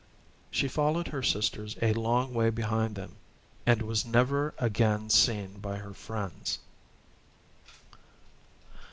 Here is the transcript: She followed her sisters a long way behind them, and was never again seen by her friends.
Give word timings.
She 0.49 0.67
followed 0.67 1.09
her 1.09 1.21
sisters 1.21 1.77
a 1.79 1.93
long 1.93 2.33
way 2.33 2.49
behind 2.49 2.95
them, 2.95 3.17
and 3.67 3.83
was 3.83 4.03
never 4.03 4.55
again 4.57 5.11
seen 5.11 5.59
by 5.59 5.77
her 5.77 5.93
friends. 5.93 6.57